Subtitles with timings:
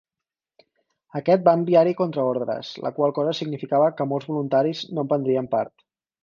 [1.19, 5.87] Aquest va enviar-hi contraordres, la qual cosa significava que molts Voluntaris no en prendrien part.